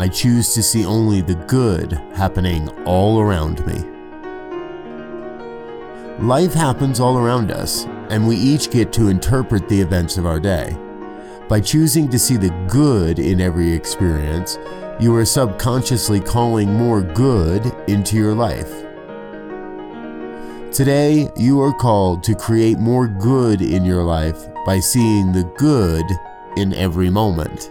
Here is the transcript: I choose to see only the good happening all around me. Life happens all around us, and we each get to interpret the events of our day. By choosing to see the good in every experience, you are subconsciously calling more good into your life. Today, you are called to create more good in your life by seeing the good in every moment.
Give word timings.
I 0.00 0.06
choose 0.06 0.54
to 0.54 0.62
see 0.62 0.84
only 0.86 1.22
the 1.22 1.34
good 1.34 1.92
happening 2.14 2.68
all 2.84 3.20
around 3.20 3.66
me. 3.66 3.84
Life 6.24 6.54
happens 6.54 7.00
all 7.00 7.18
around 7.18 7.50
us, 7.50 7.84
and 8.08 8.26
we 8.26 8.36
each 8.36 8.70
get 8.70 8.92
to 8.92 9.08
interpret 9.08 9.68
the 9.68 9.80
events 9.80 10.16
of 10.16 10.24
our 10.24 10.38
day. 10.38 10.76
By 11.48 11.60
choosing 11.60 12.08
to 12.10 12.18
see 12.18 12.36
the 12.36 12.50
good 12.68 13.18
in 13.18 13.40
every 13.40 13.72
experience, 13.72 14.56
you 15.00 15.14
are 15.16 15.24
subconsciously 15.24 16.20
calling 16.20 16.72
more 16.72 17.00
good 17.00 17.66
into 17.88 18.16
your 18.16 18.34
life. 18.34 18.84
Today, 20.72 21.28
you 21.36 21.60
are 21.60 21.72
called 21.72 22.22
to 22.24 22.34
create 22.36 22.78
more 22.78 23.08
good 23.08 23.62
in 23.62 23.84
your 23.84 24.04
life 24.04 24.46
by 24.64 24.78
seeing 24.78 25.32
the 25.32 25.44
good 25.56 26.04
in 26.56 26.72
every 26.74 27.10
moment. 27.10 27.70